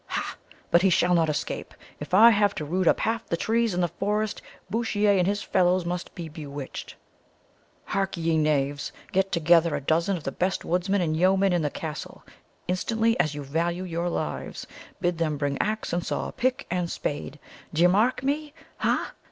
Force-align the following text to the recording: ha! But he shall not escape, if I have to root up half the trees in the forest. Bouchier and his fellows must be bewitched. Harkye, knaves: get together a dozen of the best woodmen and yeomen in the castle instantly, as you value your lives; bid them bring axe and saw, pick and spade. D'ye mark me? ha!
ha! 0.07 0.35
But 0.71 0.81
he 0.81 0.89
shall 0.89 1.13
not 1.13 1.29
escape, 1.29 1.75
if 1.99 2.11
I 2.11 2.31
have 2.31 2.55
to 2.55 2.65
root 2.65 2.87
up 2.87 3.01
half 3.01 3.23
the 3.27 3.37
trees 3.37 3.75
in 3.75 3.81
the 3.81 3.87
forest. 3.87 4.41
Bouchier 4.67 5.19
and 5.19 5.27
his 5.27 5.43
fellows 5.43 5.85
must 5.85 6.15
be 6.15 6.27
bewitched. 6.27 6.95
Harkye, 7.85 8.35
knaves: 8.35 8.91
get 9.11 9.31
together 9.31 9.75
a 9.75 9.79
dozen 9.79 10.17
of 10.17 10.23
the 10.23 10.31
best 10.31 10.65
woodmen 10.65 11.01
and 11.01 11.15
yeomen 11.15 11.53
in 11.53 11.61
the 11.61 11.69
castle 11.69 12.23
instantly, 12.67 13.15
as 13.19 13.35
you 13.35 13.43
value 13.43 13.83
your 13.83 14.09
lives; 14.09 14.65
bid 14.99 15.19
them 15.19 15.37
bring 15.37 15.55
axe 15.61 15.93
and 15.93 16.03
saw, 16.03 16.31
pick 16.31 16.65
and 16.71 16.89
spade. 16.89 17.37
D'ye 17.71 17.85
mark 17.87 18.23
me? 18.23 18.55
ha! 18.77 19.13